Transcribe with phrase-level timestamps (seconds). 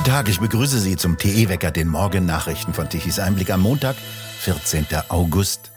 [0.00, 3.96] Guten Tag, ich begrüße Sie zum TE-Wecker, den Morgennachrichten von Tichys Einblick am Montag,
[4.38, 4.86] 14.
[5.10, 5.72] August.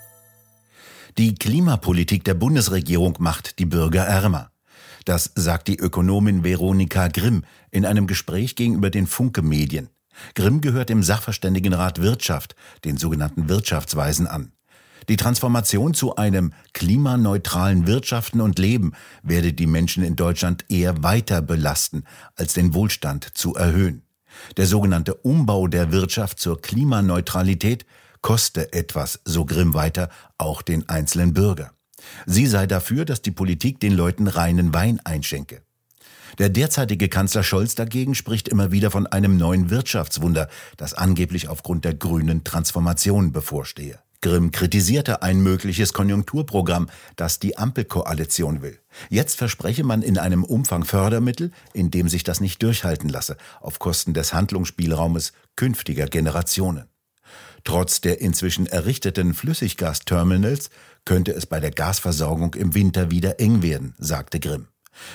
[1.17, 4.49] Die Klimapolitik der Bundesregierung macht die Bürger ärmer.
[5.04, 9.90] Das sagt die Ökonomin Veronika Grimm in einem Gespräch gegenüber den Funke-Medien.
[10.35, 12.55] Grimm gehört dem Sachverständigenrat Wirtschaft,
[12.85, 14.53] den sogenannten Wirtschaftsweisen, an.
[15.10, 21.41] Die Transformation zu einem klimaneutralen Wirtschaften und Leben werde die Menschen in Deutschland eher weiter
[21.41, 22.05] belasten,
[22.38, 24.02] als den Wohlstand zu erhöhen.
[24.58, 27.86] Der sogenannte Umbau der Wirtschaft zur Klimaneutralität
[28.22, 31.72] koste etwas, so Grimm weiter, auch den einzelnen Bürger.
[32.26, 35.62] Sie sei dafür, dass die Politik den Leuten reinen Wein einschenke.
[36.40, 41.86] Der derzeitige Kanzler Scholz dagegen spricht immer wieder von einem neuen Wirtschaftswunder, das angeblich aufgrund
[41.86, 44.00] der grünen Transformation bevorstehe.
[44.23, 48.80] Grimm kritisierte ein mögliches Konjunkturprogramm, das die Ampelkoalition will.
[49.09, 53.79] Jetzt verspreche man in einem Umfang Fördermittel, in dem sich das nicht durchhalten lasse, auf
[53.79, 56.85] Kosten des Handlungsspielraumes künftiger Generationen.
[57.66, 60.70] Trotz der inzwischen errichteten Flüssiggasterminals
[61.05, 64.67] könnte es bei der Gasversorgung im Winter wieder eng werden, sagte Grimm.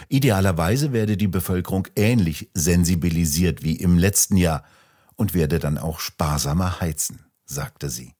[0.09, 4.64] Idealerweise werde die Bevölkerung ähnlich sensibilisiert wie im letzten Jahr
[5.17, 8.13] und werde dann auch sparsamer heizen, sagte sie.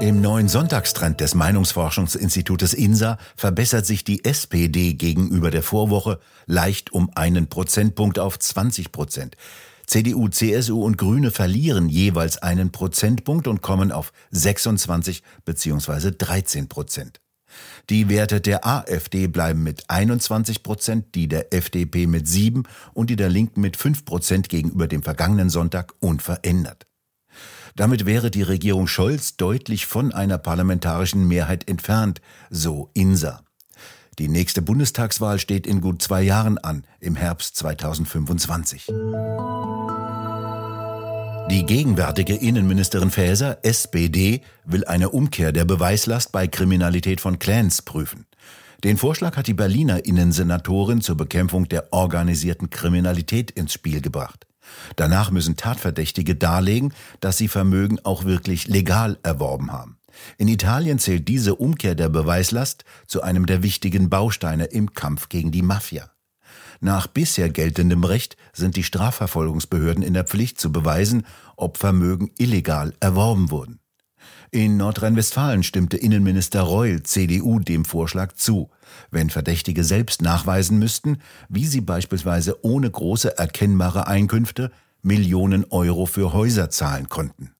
[0.00, 7.10] Im neuen Sonntagstrend des Meinungsforschungsinstitutes INSA verbessert sich die SPD gegenüber der Vorwoche leicht um
[7.14, 9.36] einen Prozentpunkt auf 20 Prozent.
[9.86, 16.12] CDU, CSU und Grüne verlieren jeweils einen Prozentpunkt und kommen auf 26 bzw.
[16.16, 17.20] 13 Prozent.
[17.88, 23.16] Die Werte der AfD bleiben mit 21 Prozent, die der FDP mit 7 und die
[23.16, 26.86] der Linken mit 5 Prozent gegenüber dem vergangenen Sonntag unverändert.
[27.76, 32.20] Damit wäre die Regierung Scholz deutlich von einer parlamentarischen Mehrheit entfernt,
[32.50, 33.42] so INSA.
[34.18, 38.88] Die nächste Bundestagswahl steht in gut zwei Jahren an, im Herbst 2025.
[41.50, 48.26] Die gegenwärtige Innenministerin Faeser, SPD, will eine Umkehr der Beweislast bei Kriminalität von Clans prüfen.
[48.84, 54.46] Den Vorschlag hat die Berliner Innensenatorin zur Bekämpfung der organisierten Kriminalität ins Spiel gebracht.
[54.94, 59.98] Danach müssen Tatverdächtige darlegen, dass sie Vermögen auch wirklich legal erworben haben.
[60.38, 65.50] In Italien zählt diese Umkehr der Beweislast zu einem der wichtigen Bausteine im Kampf gegen
[65.50, 66.12] die Mafia.
[66.80, 71.26] Nach bisher geltendem Recht sind die Strafverfolgungsbehörden in der Pflicht zu beweisen,
[71.56, 73.80] ob Vermögen illegal erworben wurden.
[74.50, 78.70] In Nordrhein-Westfalen stimmte Innenminister Reul CDU dem Vorschlag zu,
[79.10, 86.32] wenn Verdächtige selbst nachweisen müssten, wie sie beispielsweise ohne große erkennbare Einkünfte Millionen Euro für
[86.32, 87.52] Häuser zahlen konnten.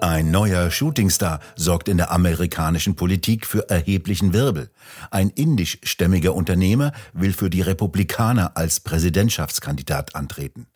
[0.00, 4.70] Ein neuer Shootingstar sorgt in der amerikanischen Politik für erheblichen Wirbel.
[5.10, 10.68] Ein indischstämmiger Unternehmer will für die Republikaner als Präsidentschaftskandidat antreten.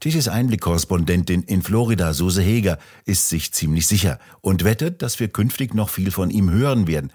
[0.00, 5.74] Tischis Einblick-Korrespondentin in Florida, Suse Heger, ist sich ziemlich sicher und wettet, dass wir künftig
[5.74, 7.12] noch viel von ihm hören werden.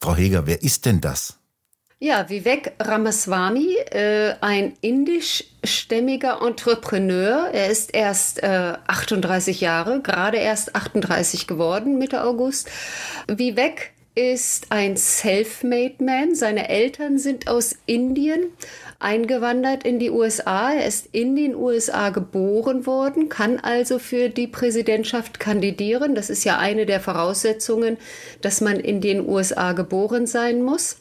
[0.00, 1.39] Frau Heger, wer ist denn das?
[2.02, 7.50] Ja, Vivek Ramaswamy, äh, ein indischstämmiger Entrepreneur.
[7.52, 12.70] Er ist erst äh, 38 Jahre, gerade erst 38 geworden, Mitte August.
[13.28, 16.34] Vivek ist ein Self-Made Man.
[16.34, 18.46] Seine Eltern sind aus Indien
[18.98, 20.72] eingewandert in die USA.
[20.72, 26.14] Er ist in den USA geboren worden, kann also für die Präsidentschaft kandidieren.
[26.14, 27.98] Das ist ja eine der Voraussetzungen,
[28.40, 30.96] dass man in den USA geboren sein muss.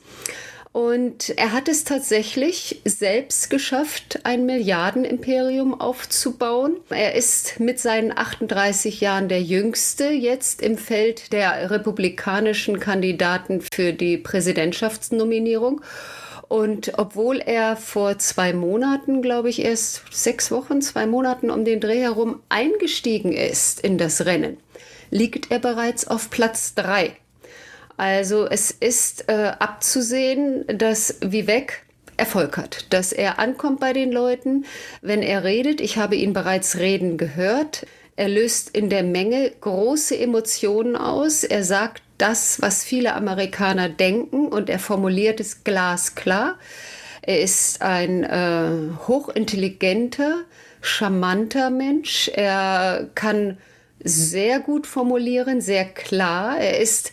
[0.71, 6.77] Und er hat es tatsächlich selbst geschafft, ein Milliardenimperium aufzubauen.
[6.89, 13.93] Er ist mit seinen 38 Jahren der jüngste jetzt im Feld der republikanischen Kandidaten für
[13.93, 15.81] die Präsidentschaftsnominierung.
[16.47, 21.79] Und obwohl er vor zwei Monaten, glaube ich, erst sechs Wochen, zwei Monaten um den
[21.79, 24.57] Dreh herum eingestiegen ist in das Rennen,
[25.09, 27.15] liegt er bereits auf Platz drei.
[27.99, 31.83] Also es ist äh, abzusehen, dass Vivek
[32.15, 34.63] Erfolg hat, dass er ankommt bei den Leuten,
[35.01, 35.81] wenn er redet.
[35.81, 37.85] Ich habe ihn bereits reden gehört.
[38.15, 41.43] Er löst in der Menge große Emotionen aus.
[41.43, 46.57] Er sagt das, was viele Amerikaner denken und er formuliert es glasklar.
[47.21, 50.45] Er ist ein äh, hochintelligenter,
[50.79, 52.31] charmanter Mensch.
[52.33, 53.57] Er kann
[54.01, 56.57] sehr gut formulieren, sehr klar.
[56.57, 57.11] Er ist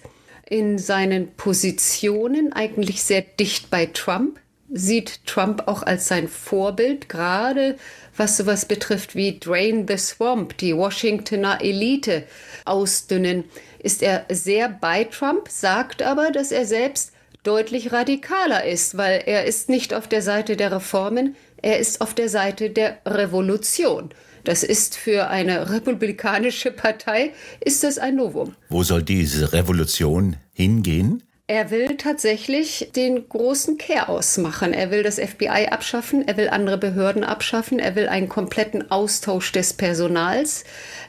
[0.49, 4.39] in seinen Positionen eigentlich sehr dicht bei Trump,
[4.71, 7.77] sieht Trump auch als sein Vorbild, gerade
[8.17, 12.25] was sowas betrifft wie Drain the Swamp, die Washingtoner Elite
[12.65, 13.45] ausdünnen,
[13.79, 19.45] ist er sehr bei Trump, sagt aber, dass er selbst deutlich radikaler ist, weil er
[19.45, 24.11] ist nicht auf der Seite der Reformen, er ist auf der Seite der Revolution.
[24.45, 28.55] Das ist für eine republikanische Partei ist das ein Novum.
[28.69, 31.25] Wo soll diese Revolution hingehen?
[31.49, 34.73] Er will tatsächlich den großen Chaos machen.
[34.73, 39.53] Er will das FBI abschaffen, er will andere Behörden abschaffen, er will einen kompletten Austausch
[39.53, 40.65] des Personals,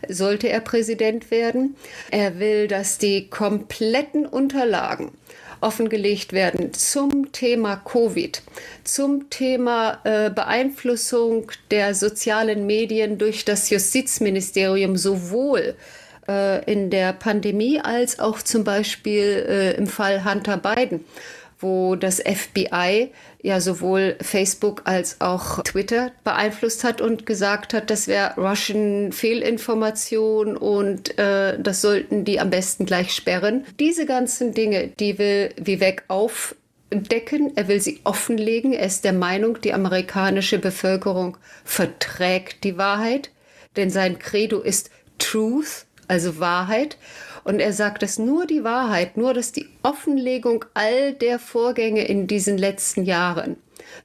[0.07, 1.75] sollte er Präsident werden.
[2.11, 5.11] Er will, dass die kompletten Unterlagen
[5.61, 8.41] offengelegt werden zum Thema Covid,
[8.83, 15.75] zum Thema äh, Beeinflussung der sozialen Medien durch das Justizministerium sowohl
[16.27, 21.05] äh, in der Pandemie als auch zum Beispiel äh, im Fall Hunter Biden,
[21.59, 23.11] wo das FBI
[23.41, 30.55] ja sowohl Facebook als auch Twitter beeinflusst hat und gesagt hat, das wäre Russian Fehlinformation
[30.57, 33.65] und äh, das sollten die am besten gleich sperren.
[33.79, 38.73] Diese ganzen Dinge, die will Vivek aufdecken, er will sie offenlegen.
[38.73, 43.31] Er ist der Meinung, die amerikanische Bevölkerung verträgt die Wahrheit,
[43.75, 46.97] denn sein Credo ist Truth also Wahrheit.
[47.47, 52.27] Und er sagt, dass nur die Wahrheit, nur dass die Offenlegung all der Vorgänge in
[52.27, 53.55] diesen letzten Jahren,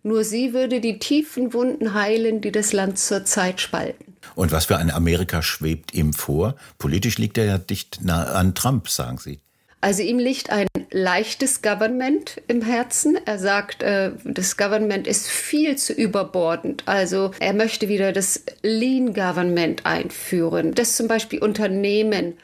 [0.05, 4.15] nur sie würde die tiefen Wunden heilen, die das Land zurzeit spalten.
[4.37, 6.55] Und was für ein Amerika schwebt ihm vor?
[6.79, 9.41] Politisch liegt er ja dicht nah an Trump, sagen Sie.
[9.81, 13.19] Also ihm liegt ein leichtes Government im Herzen.
[13.25, 16.85] Er sagt, äh, das Government ist viel zu überbordend.
[16.87, 22.35] Also er möchte wieder das Lean Government einführen, dass zum Beispiel Unternehmen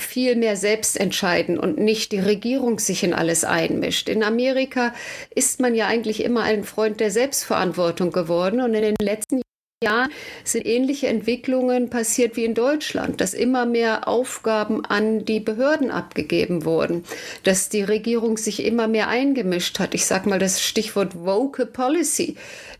[0.00, 4.08] viel mehr selbst entscheiden und nicht die Regierung sich in alles einmischt.
[4.08, 4.94] In Amerika
[5.34, 9.42] ist man ja eigentlich immer ein Freund der Selbstverantwortung geworden und in den letzten
[9.82, 10.10] Jahren
[10.44, 16.66] sind ähnliche Entwicklungen passiert wie in Deutschland, dass immer mehr Aufgaben an die Behörden abgegeben
[16.66, 17.02] wurden,
[17.44, 19.94] dass die Regierung sich immer mehr eingemischt hat.
[19.94, 22.36] Ich sage mal das Stichwort Vocal Policy,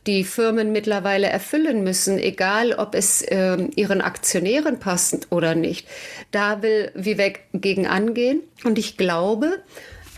[0.07, 5.89] die Firmen mittlerweile erfüllen müssen, egal ob es äh, ihren Aktionären passt oder nicht.
[6.33, 9.63] Da will Vivek gegen angehen und ich glaube,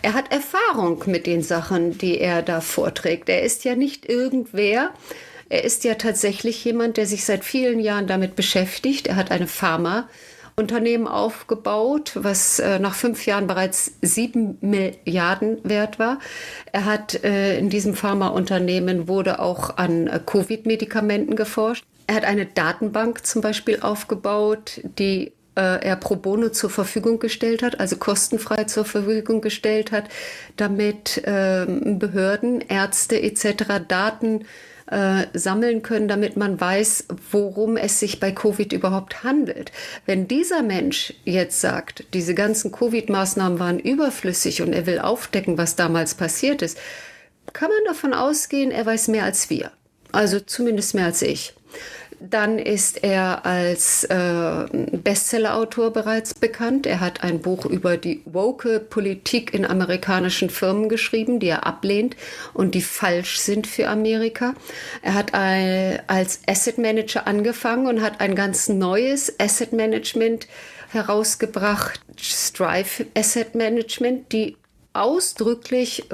[0.03, 3.29] er hat Erfahrung mit den Sachen, die er da vorträgt.
[3.29, 4.91] Er ist ja nicht irgendwer,
[5.53, 9.07] er ist ja tatsächlich jemand, der sich seit vielen Jahren damit beschäftigt.
[9.07, 10.09] Er hat eine Pharma.
[10.55, 16.19] Unternehmen aufgebaut, was äh, nach fünf Jahren bereits sieben Milliarden wert war.
[16.73, 21.85] Er hat äh, in diesem Pharmaunternehmen wurde auch an äh, Covid-Medikamenten geforscht.
[22.07, 27.79] Er hat eine Datenbank zum Beispiel aufgebaut, die er pro bono zur Verfügung gestellt hat,
[27.79, 30.05] also kostenfrei zur Verfügung gestellt hat,
[30.57, 33.85] damit ähm, Behörden, Ärzte etc.
[33.87, 34.47] Daten
[34.93, 39.73] äh, sammeln können, damit man weiß, worum es sich bei Covid überhaupt handelt.
[40.07, 45.77] Wenn dieser Mensch jetzt sagt, diese ganzen Covid-Maßnahmen waren überflüssig und er will aufdecken, was
[45.77, 46.79] damals passiert ist,
[47.53, 49.71] kann man davon ausgehen, er weiß mehr als wir.
[50.13, 51.55] Also zumindest mehr als ich.
[52.31, 56.87] Dann ist er als äh, Bestsellerautor bereits bekannt.
[56.87, 62.17] Er hat ein Buch über die woke Politik in amerikanischen Firmen geschrieben, die er ablehnt
[62.55, 64.55] und die falsch sind für Amerika.
[65.03, 70.47] Er hat ein, als Asset Manager angefangen und hat ein ganz neues Asset Management
[70.91, 74.57] herausgebracht, Strive Asset Management, die
[74.93, 76.05] ausdrücklich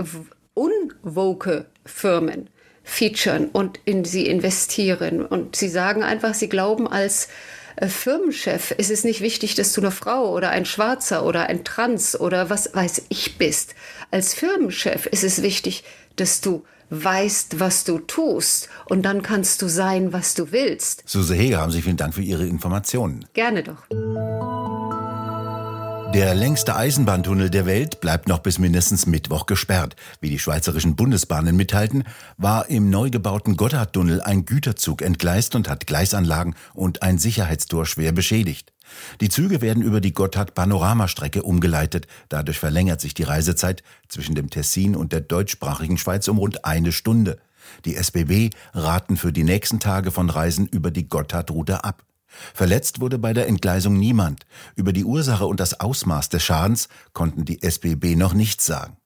[0.55, 2.49] unwoke Firmen
[2.88, 5.25] featuren und in sie investieren.
[5.25, 7.28] Und sie sagen einfach, sie glauben als
[7.76, 11.64] äh, Firmenchef ist es nicht wichtig, dass du eine Frau oder ein Schwarzer oder ein
[11.64, 13.75] Trans oder was weiß ich bist.
[14.11, 15.85] Als Firmenchef ist es wichtig,
[16.16, 21.07] dass du weißt, was du tust und dann kannst du sein, was du willst.
[21.07, 23.26] Suse Heger, haben Sie vielen Dank für Ihre Informationen.
[23.35, 23.85] Gerne doch.
[26.15, 29.95] Der längste Eisenbahntunnel der Welt bleibt noch bis mindestens Mittwoch gesperrt.
[30.23, 32.05] Wie die schweizerischen Bundesbahnen mitteilten,
[32.38, 38.12] war im neu gebauten Gotthardtunnel ein Güterzug entgleist und hat Gleisanlagen und ein Sicherheitstor schwer
[38.12, 38.73] beschädigt.
[39.21, 42.07] Die Züge werden über die Gotthard-Panoramastrecke umgeleitet.
[42.31, 46.93] Dadurch verlängert sich die Reisezeit zwischen dem Tessin und der deutschsprachigen Schweiz um rund eine
[46.93, 47.38] Stunde.
[47.85, 52.03] Die SBB raten für die nächsten Tage von Reisen über die Gotthardroute ab.
[52.54, 54.47] Verletzt wurde bei der Entgleisung niemand.
[54.76, 58.97] Über die Ursache und das Ausmaß des Schadens konnten die SBB noch nichts sagen.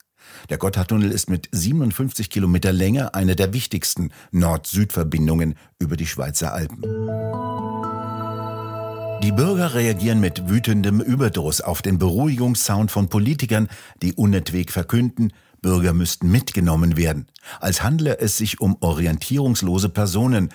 [0.51, 6.83] Der Gotthardtunnel ist mit 57 Kilometer Länge eine der wichtigsten Nord-Süd-Verbindungen über die Schweizer Alpen.
[9.23, 13.69] Die Bürger reagieren mit wütendem Überdruss auf den Beruhigungssound von Politikern,
[14.03, 17.29] die unentweg verkünden, Bürger müssten mitgenommen werden,
[17.61, 20.49] als handle es sich um orientierungslose Personen,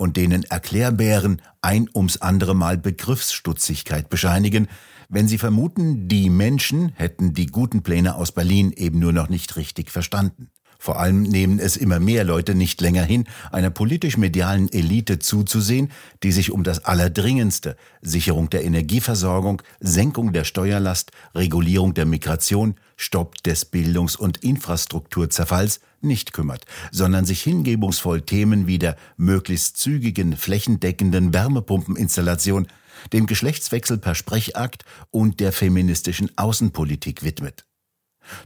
[0.00, 4.66] und denen Erklärbären ein ums andere Mal Begriffsstutzigkeit bescheinigen,
[5.10, 9.56] wenn sie vermuten, die Menschen hätten die guten Pläne aus Berlin eben nur noch nicht
[9.56, 10.48] richtig verstanden.
[10.82, 16.32] Vor allem nehmen es immer mehr Leute nicht länger hin, einer politisch-medialen Elite zuzusehen, die
[16.32, 23.66] sich um das Allerdringendste Sicherung der Energieversorgung, Senkung der Steuerlast, Regulierung der Migration, Stopp des
[23.66, 32.68] Bildungs- und Infrastrukturzerfalls nicht kümmert, sondern sich hingebungsvoll Themen wie der möglichst zügigen, flächendeckenden Wärmepumpeninstallation,
[33.12, 37.66] dem Geschlechtswechsel per Sprechakt und der feministischen Außenpolitik widmet.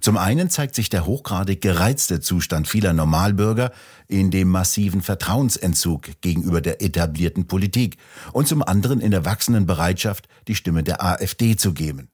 [0.01, 3.73] Zum einen zeigt sich der hochgradig gereizte Zustand vieler Normalbürger
[4.09, 7.97] in dem massiven Vertrauensentzug gegenüber der etablierten Politik
[8.33, 12.09] und zum anderen in der wachsenden Bereitschaft, die Stimme der AfD zu geben.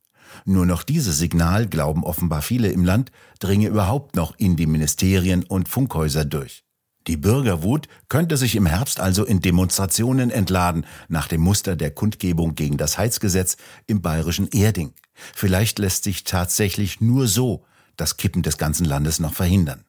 [0.44, 3.10] Nur noch dieses Signal, glauben offenbar viele im Land,
[3.40, 6.64] dringe überhaupt noch in die Ministerien und Funkhäuser durch.
[7.06, 12.54] Die Bürgerwut könnte sich im Herbst also in Demonstrationen entladen, nach dem Muster der Kundgebung
[12.54, 14.92] gegen das Heizgesetz im bayerischen Erding.
[15.34, 17.64] Vielleicht lässt sich tatsächlich nur so
[17.96, 19.84] das Kippen des ganzen Landes noch verhindern.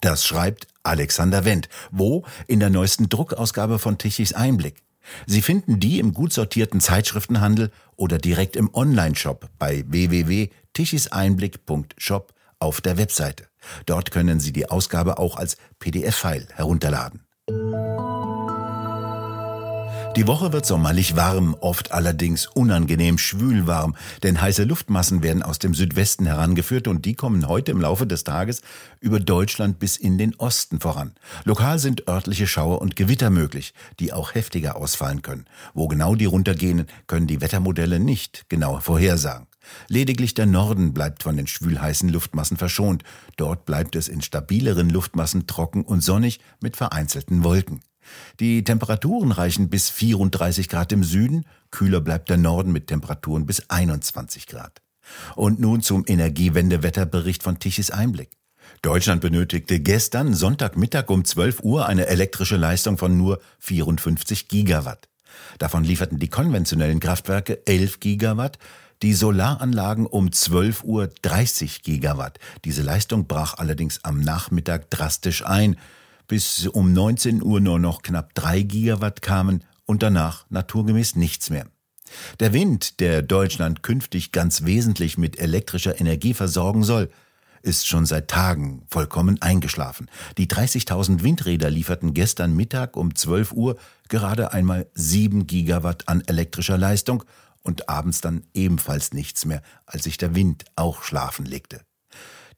[0.00, 1.70] Das schreibt Alexander Wendt.
[1.90, 2.24] Wo?
[2.46, 4.82] In der neuesten Druckausgabe von Tichys Einblick.
[5.26, 12.98] Sie finden die im gut sortierten Zeitschriftenhandel oder direkt im Onlineshop bei www.tichiseinblick.shop auf der
[12.98, 13.48] Webseite.
[13.86, 17.26] Dort können Sie die Ausgabe auch als PDF-File herunterladen.
[20.16, 25.58] Die Woche wird sommerlich warm, oft allerdings unangenehm schwül warm, denn heiße Luftmassen werden aus
[25.58, 28.62] dem Südwesten herangeführt und die kommen heute im Laufe des Tages
[28.98, 31.12] über Deutschland bis in den Osten voran.
[31.44, 35.44] Lokal sind örtliche Schauer und Gewitter möglich, die auch heftiger ausfallen können.
[35.74, 39.48] Wo genau die runtergehen, können die Wettermodelle nicht genau vorhersagen.
[39.88, 43.02] Lediglich der Norden bleibt von den schwülheißen Luftmassen verschont.
[43.36, 47.80] Dort bleibt es in stabileren Luftmassen trocken und sonnig mit vereinzelten Wolken.
[48.40, 53.68] Die Temperaturen reichen bis 34 Grad im Süden, kühler bleibt der Norden mit Temperaturen bis
[53.68, 54.80] 21 Grad.
[55.34, 58.30] Und nun zum Energiewendewetterbericht von Tichys Einblick.
[58.82, 65.08] Deutschland benötigte gestern Sonntagmittag um 12 Uhr eine elektrische Leistung von nur 54 Gigawatt.
[65.58, 68.58] Davon lieferten die konventionellen Kraftwerke 11 Gigawatt,
[69.02, 72.38] die Solaranlagen um 12 Uhr 30 Gigawatt.
[72.64, 75.76] Diese Leistung brach allerdings am Nachmittag drastisch ein
[76.28, 81.66] bis um 19 Uhr nur noch knapp drei Gigawatt kamen und danach naturgemäß nichts mehr.
[82.40, 87.10] Der Wind, der Deutschland künftig ganz wesentlich mit elektrischer Energie versorgen soll,
[87.62, 90.08] ist schon seit Tagen vollkommen eingeschlafen.
[90.38, 93.76] Die 30.000 Windräder lieferten gestern Mittag um 12 Uhr
[94.08, 97.24] gerade einmal 7 Gigawatt an elektrischer Leistung
[97.66, 101.80] und abends dann ebenfalls nichts mehr, als sich der Wind auch schlafen legte.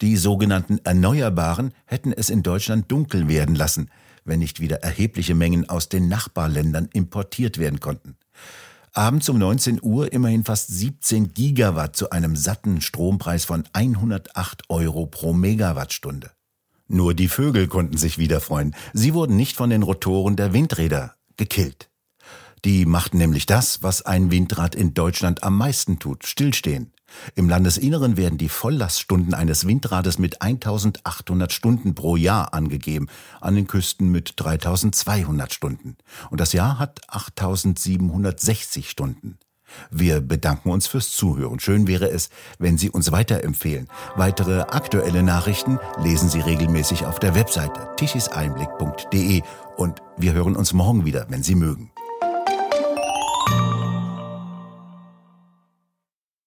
[0.00, 3.90] Die sogenannten Erneuerbaren hätten es in Deutschland dunkel werden lassen,
[4.24, 8.16] wenn nicht wieder erhebliche Mengen aus den Nachbarländern importiert werden konnten.
[8.92, 15.06] Abends um 19 Uhr immerhin fast 17 Gigawatt zu einem satten Strompreis von 108 Euro
[15.06, 16.30] pro Megawattstunde.
[16.88, 18.74] Nur die Vögel konnten sich wieder freuen.
[18.94, 21.90] Sie wurden nicht von den Rotoren der Windräder gekillt.
[22.64, 26.92] Die machten nämlich das, was ein Windrad in Deutschland am meisten tut, stillstehen.
[27.34, 33.08] Im Landesinneren werden die Volllaststunden eines Windrades mit 1800 Stunden pro Jahr angegeben,
[33.40, 35.96] an den Küsten mit 3200 Stunden.
[36.30, 39.38] Und das Jahr hat 8760 Stunden.
[39.90, 41.60] Wir bedanken uns fürs Zuhören.
[41.60, 43.88] Schön wäre es, wenn Sie uns weiterempfehlen.
[44.16, 49.42] Weitere aktuelle Nachrichten lesen Sie regelmäßig auf der Webseite tischiseinblick.de
[49.76, 51.90] und wir hören uns morgen wieder, wenn Sie mögen.